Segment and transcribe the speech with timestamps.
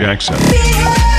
[0.00, 1.09] Jackson.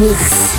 [0.00, 0.51] Mix,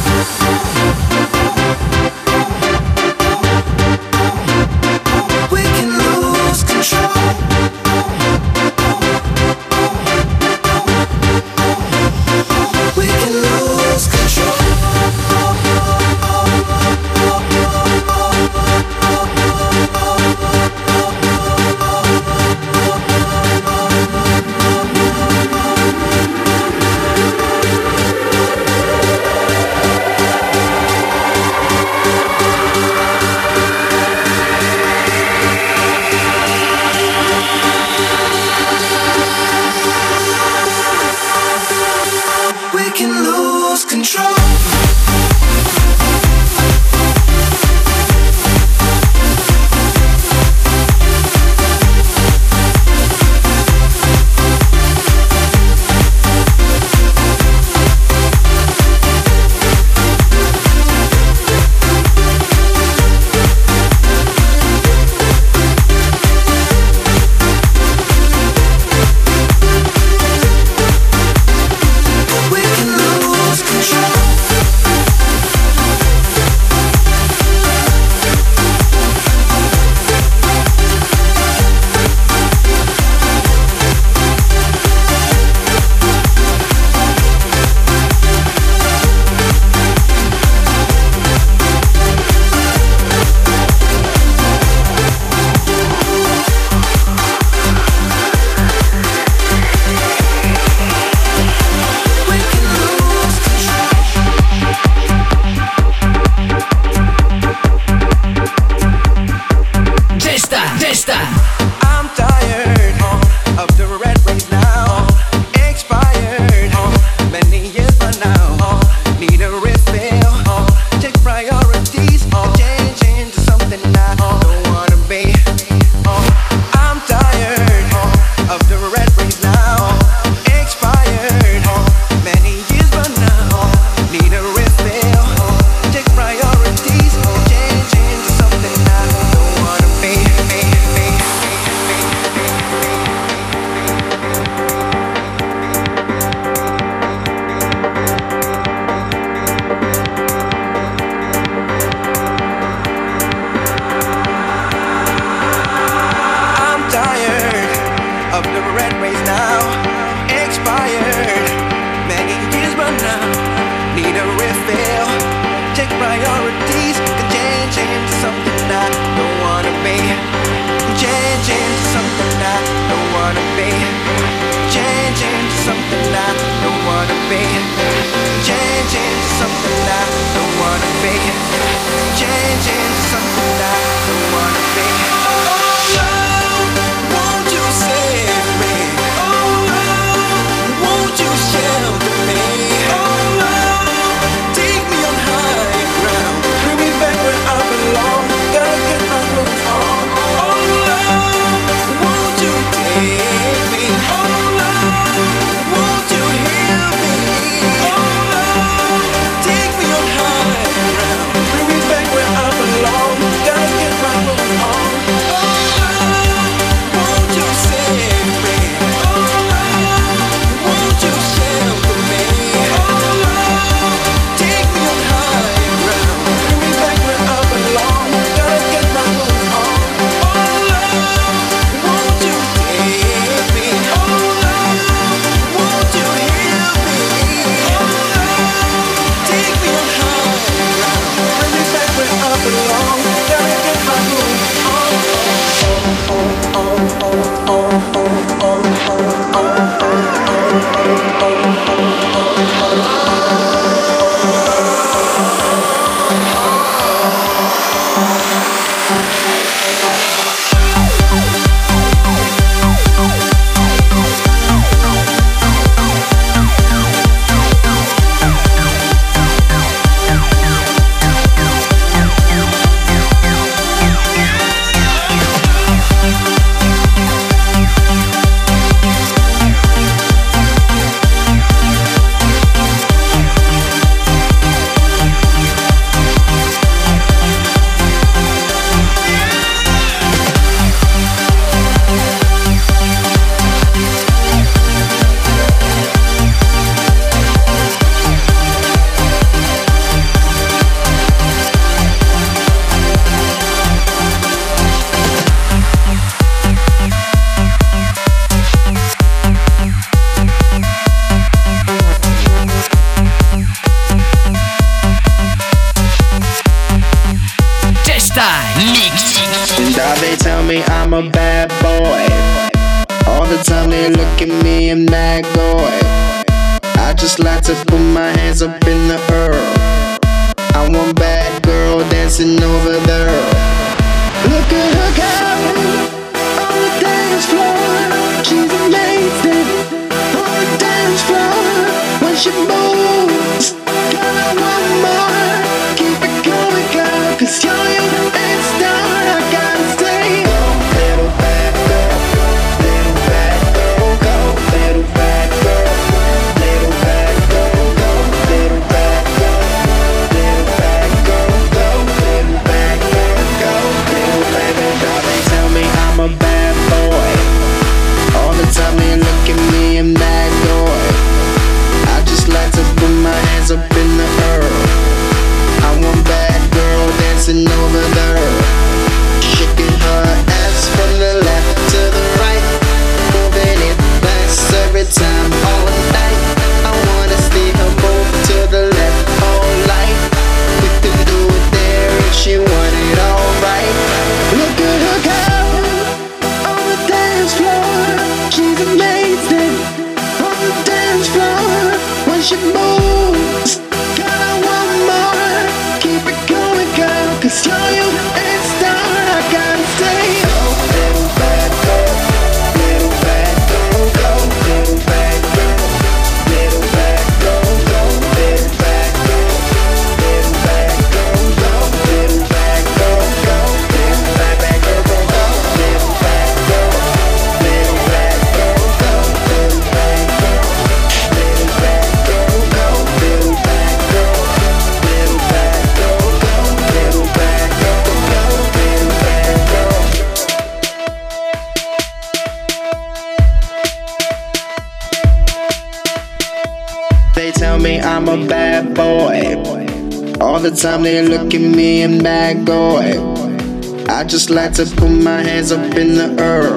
[454.33, 456.49] like to put my hands up in the air.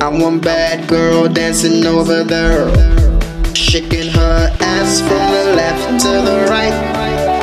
[0.00, 2.64] I want bad girl dancing over there.
[3.54, 6.72] Shaking her ass from the left to the right.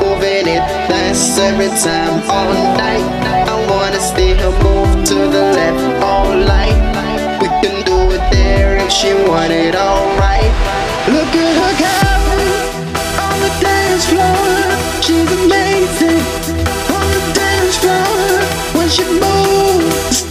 [0.01, 3.05] Moving it fast every time all night.
[3.47, 6.77] I wanna see her move to the left all night.
[7.39, 10.51] We can do it there if she want it alright.
[11.07, 11.97] Look at her go
[13.25, 15.01] on the dance floor.
[15.03, 16.08] She's amazing
[18.99, 20.28] should move.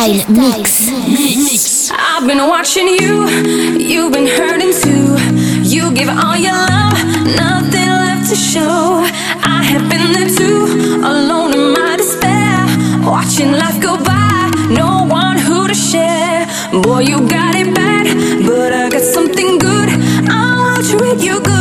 [0.00, 0.90] Style Mix.
[0.90, 1.90] Mix.
[1.92, 3.28] I've been watching you,
[3.76, 5.18] you've been hurting too.
[5.62, 6.96] You give all your love,
[7.36, 9.04] nothing left to show.
[9.44, 12.64] I have been there too, alone in my despair.
[13.04, 16.46] Watching life go by, no one who to share.
[16.82, 18.06] Boy, you got it bad,
[18.46, 19.90] but I got something good.
[20.30, 21.59] I want to treat you good.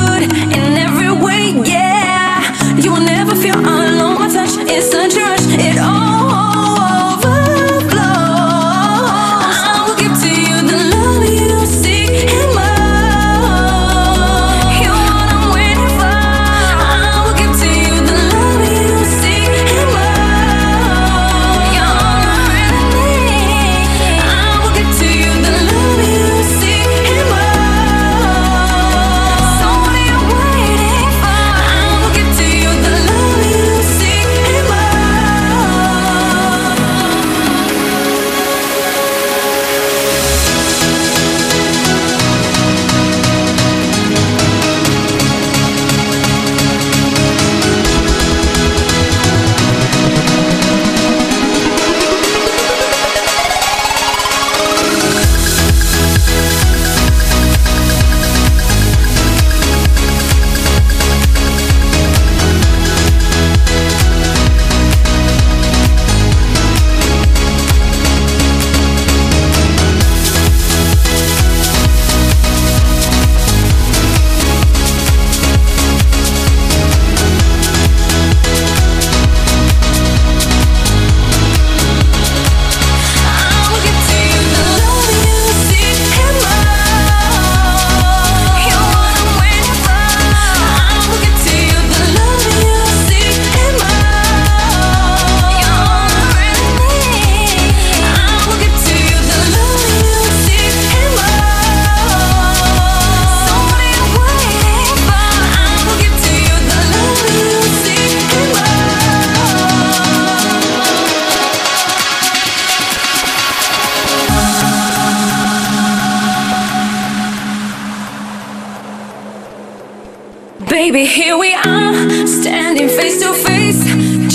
[120.91, 123.84] Baby, here we are, standing face to face.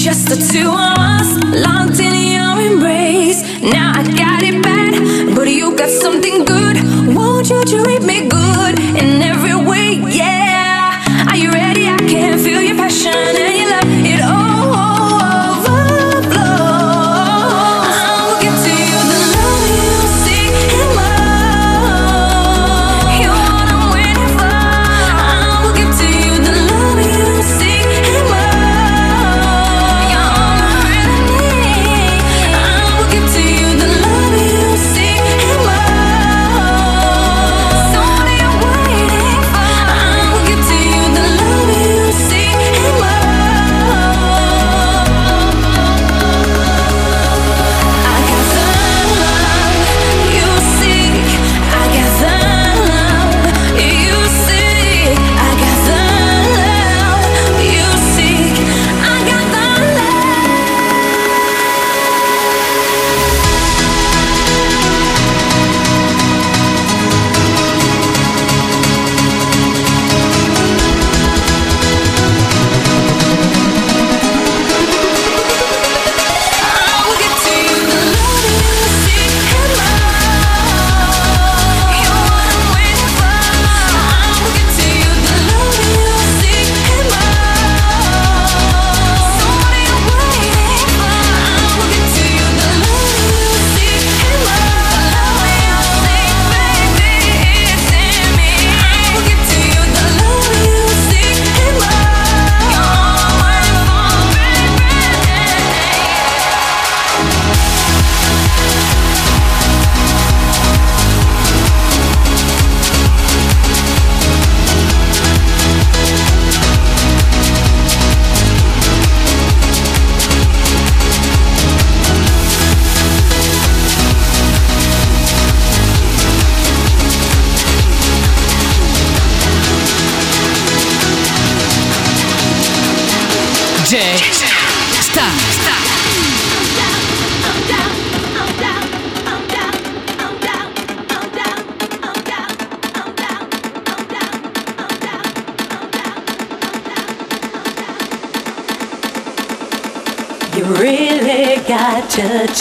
[0.05, 3.43] Just the two of us, locked in your embrace.
[3.61, 6.77] Now I got it bad, but you got something good.
[7.13, 8.14] Won't you treat me?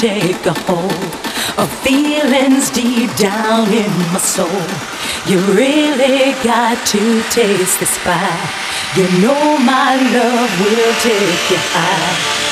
[0.04, 0.92] take a hold
[1.58, 4.50] of feelings deep down in my soul.
[5.30, 8.50] You really got to taste this fire.
[8.98, 12.43] You know my love will take you high.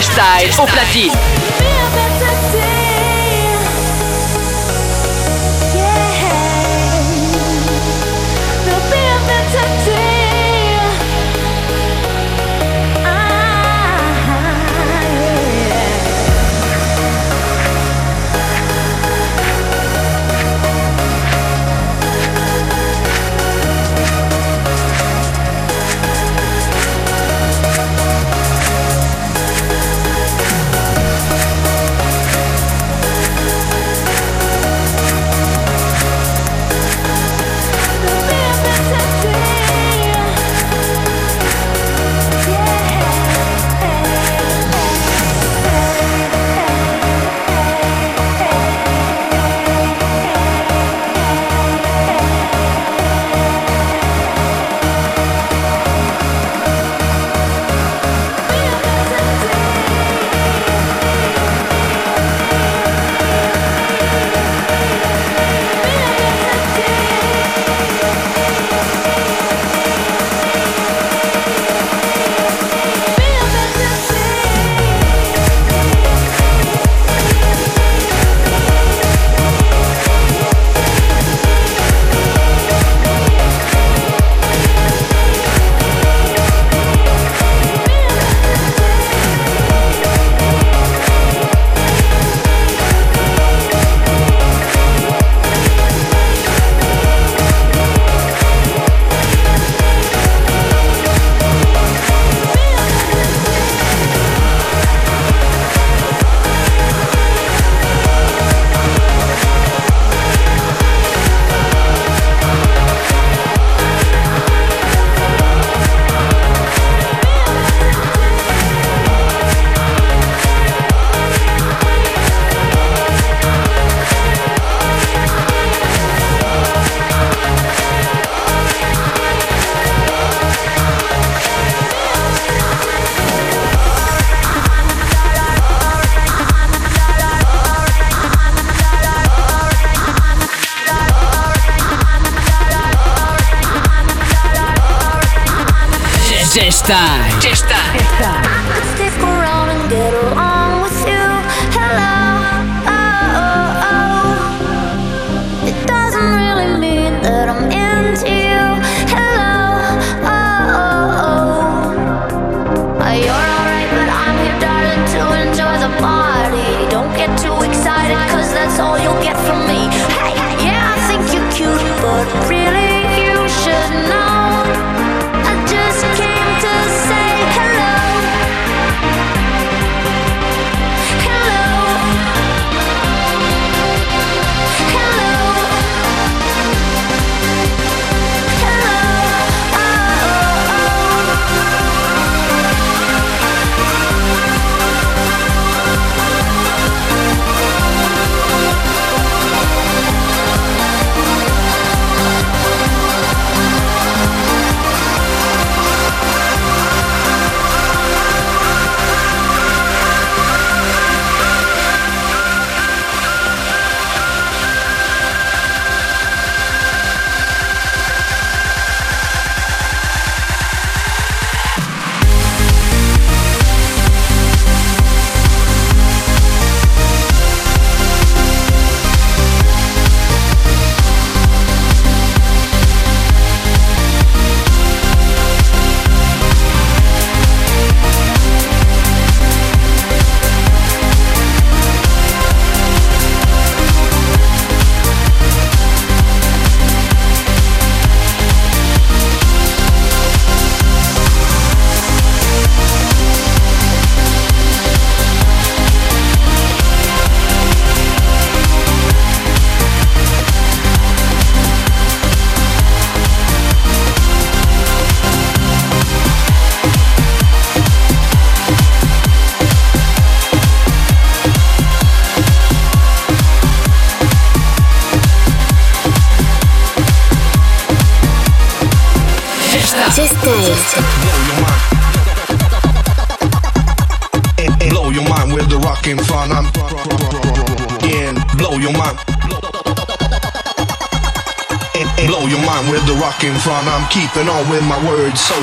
[0.00, 1.37] Styles au platine.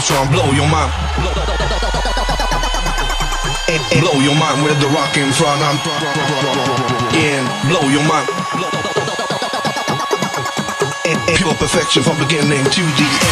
[0.06, 0.30] Strong.
[0.30, 0.93] Blow your mind.
[3.99, 5.58] Blow your mind with the rockin' fun.
[5.66, 5.78] I'm
[7.10, 7.43] again.
[7.68, 8.30] Blow your mind.
[11.36, 13.24] Pure perfection from beginning to the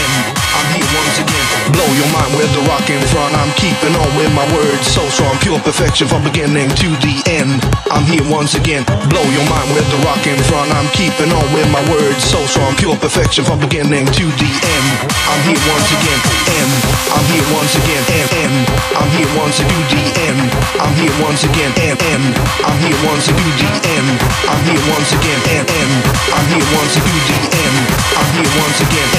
[1.97, 3.33] your mind with the rockin' front.
[3.37, 5.37] I'm keeping on with my words so strong.
[5.39, 7.61] Pure perfection from beginning to the end.
[7.93, 8.83] I'm here once again.
[9.09, 10.73] Blow your mind with the rockin' front.
[10.73, 12.73] I'm keeping on with my words so strong.
[12.75, 14.87] Pure perfection from beginning to the end.
[15.29, 16.19] I'm here once again.
[16.57, 16.73] End.
[17.13, 18.03] I'm here once again.
[18.09, 18.29] End.
[18.41, 18.55] End.
[18.97, 20.39] I'm here once to do the end.
[20.81, 21.71] I'm here once again.
[21.77, 21.99] End.
[22.01, 22.25] End.
[22.65, 24.09] I'm here once to do the end.
[24.49, 25.39] I'm here once again.
[25.53, 25.67] End.
[25.69, 25.93] End.
[26.33, 27.77] I'm here once to do the end.
[28.17, 29.12] I'm here once again.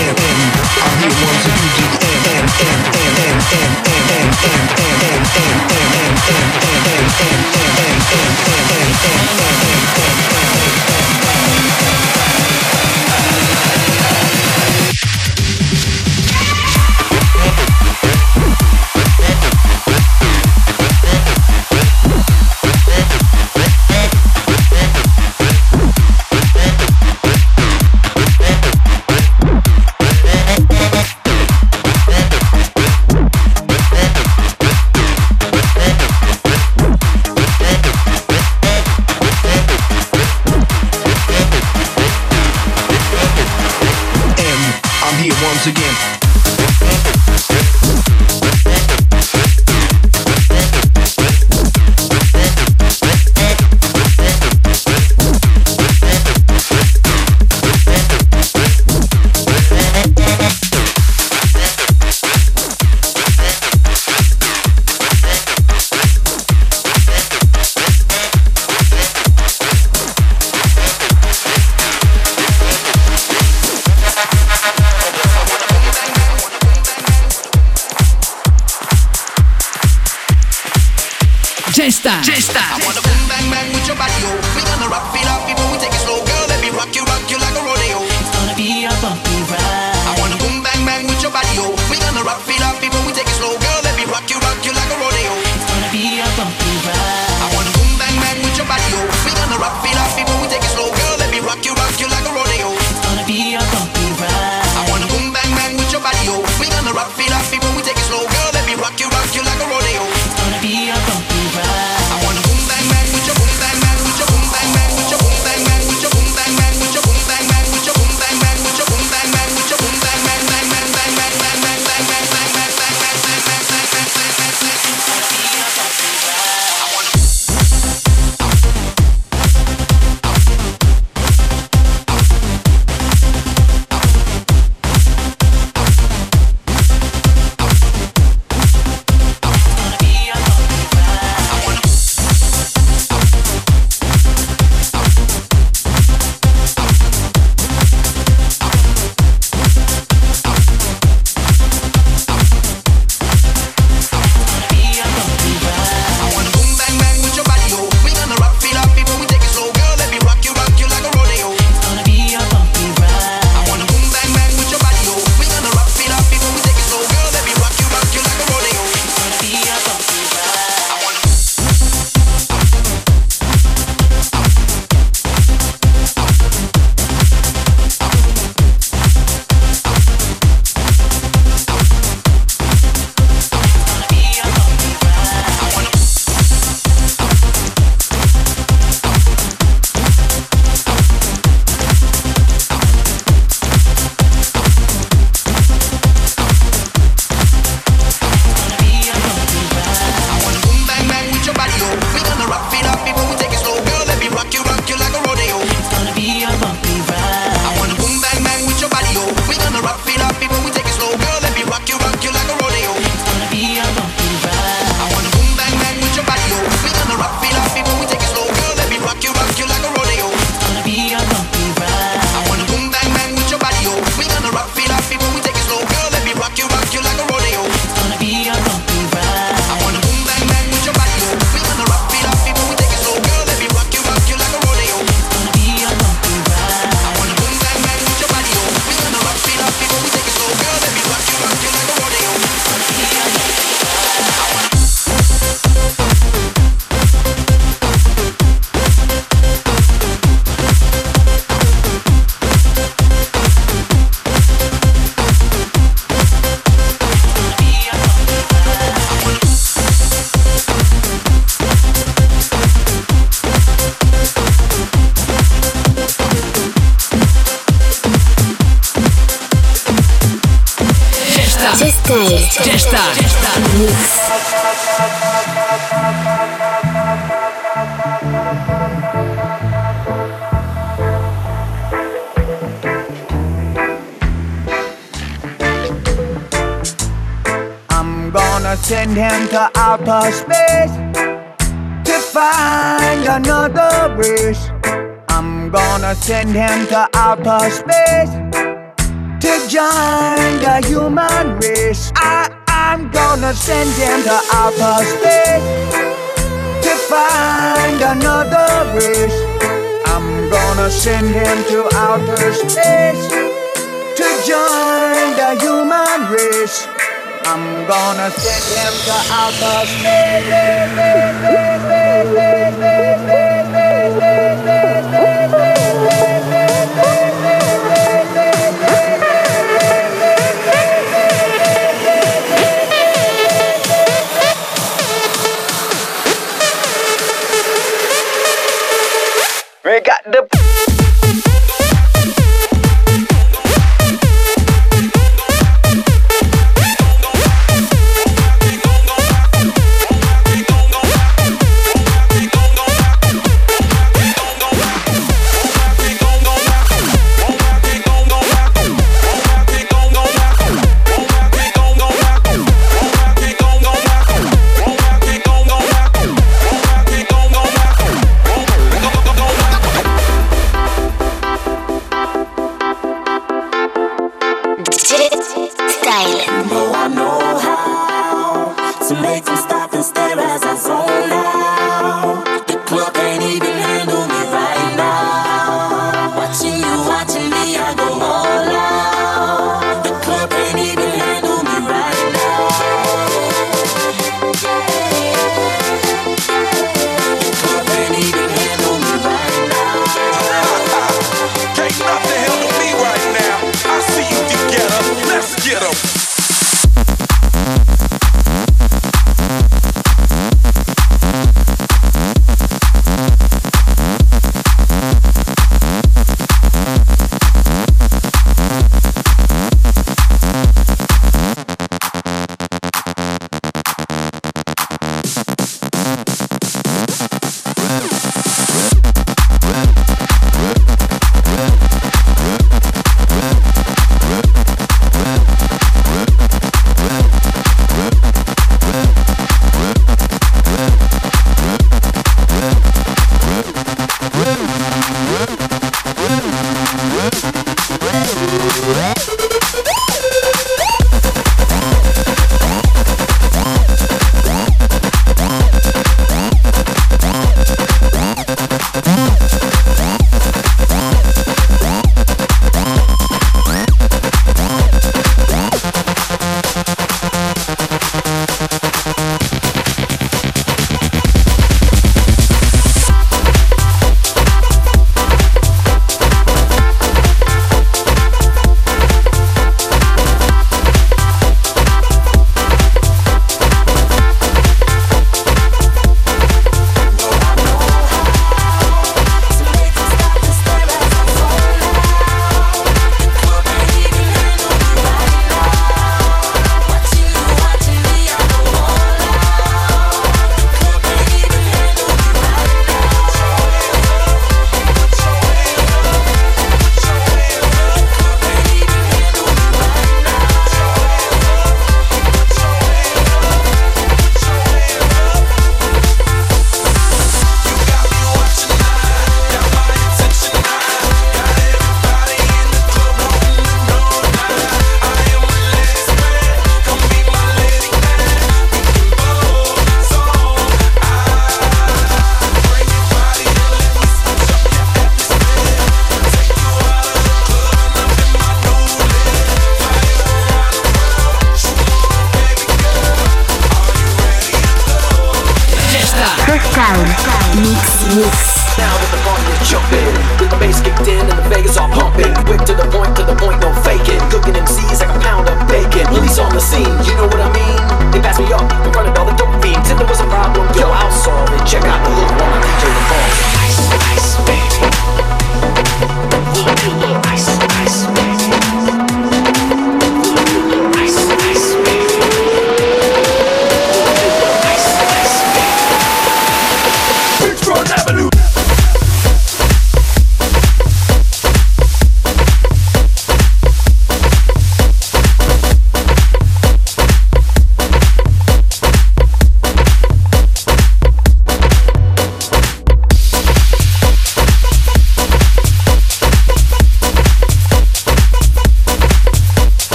[8.16, 8.53] Thank you.